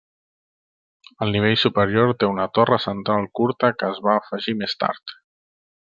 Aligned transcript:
El 1.25 1.33
nivell 1.35 1.59
superior 1.65 2.15
té 2.23 2.31
una 2.31 2.47
torre 2.59 2.81
central 2.87 3.31
curta 3.41 3.73
que 3.83 3.91
es 3.97 4.03
va 4.09 4.17
afegir 4.25 4.57
més 4.63 4.75
tard. 4.87 5.19